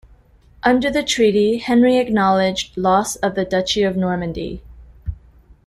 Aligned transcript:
Under 0.63 0.89
the 0.89 1.03
Treaty, 1.03 1.59
Henry 1.59 1.97
acknowledged 1.99 2.75
loss 2.75 3.17
of 3.17 3.35
the 3.35 3.45
Duchy 3.45 3.83
of 3.83 3.95
Normandy. 3.95 4.63